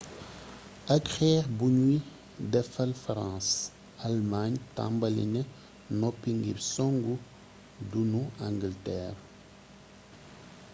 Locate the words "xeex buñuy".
1.13-1.95